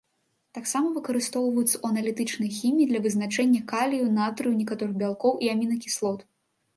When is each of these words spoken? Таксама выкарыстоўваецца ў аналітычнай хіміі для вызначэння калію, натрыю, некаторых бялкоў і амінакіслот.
Таксама 0.57 0.87
выкарыстоўваецца 0.93 1.71
ў 1.71 1.91
аналітычнай 1.93 2.49
хіміі 2.59 2.87
для 2.91 3.01
вызначэння 3.05 3.59
калію, 3.73 4.07
натрыю, 4.17 4.53
некаторых 4.63 4.97
бялкоў 5.03 5.37
і 5.47 5.51
амінакіслот. 5.53 6.19